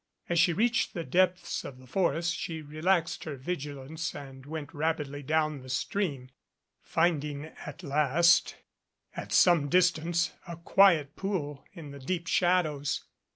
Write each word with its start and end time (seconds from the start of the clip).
As 0.29 0.39
she 0.39 0.51
reached 0.51 0.95
the 0.95 1.03
depths, 1.03 1.63
of 1.63 1.77
the 1.77 1.85
forest 1.85 2.35
she 2.35 2.63
relaxed 2.63 3.23
her 3.25 3.35
vigilance 3.35 4.15
and 4.15 4.47
went 4.47 4.73
rapidly 4.73 5.21
down 5.21 5.59
the 5.61 5.69
stream, 5.69 6.31
finding 6.81 7.45
at 7.45 7.83
last 7.83 8.55
at 9.15 9.31
some 9.31 9.69
distance 9.69 10.31
a 10.47 10.57
quiet 10.57 11.15
pool 11.15 11.63
in 11.73 11.91
the 11.91 11.99
deep 11.99 12.25
shadows. 12.25 13.03